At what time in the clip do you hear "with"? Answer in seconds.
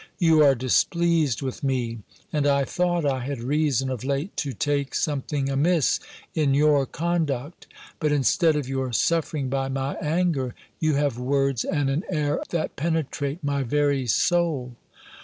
1.43-1.63